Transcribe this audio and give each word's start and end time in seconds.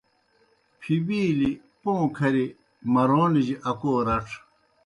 پھبِیلیْ 0.79 1.51
پوں 1.81 2.03
کھریْ 2.15 2.45
مرونِجیْ 2.93 3.55
اکو 3.69 3.91
رڇھہ۔ 4.05 4.37